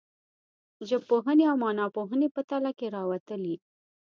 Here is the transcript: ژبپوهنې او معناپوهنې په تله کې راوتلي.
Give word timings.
ژبپوهنې 0.89 1.45
او 1.51 1.55
معناپوهنې 1.63 2.27
په 2.35 2.41
تله 2.49 2.71
کې 2.77 2.87
راوتلي. 2.95 3.55